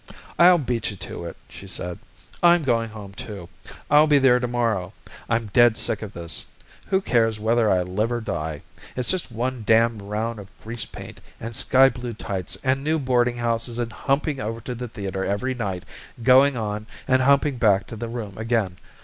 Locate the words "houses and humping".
13.37-14.39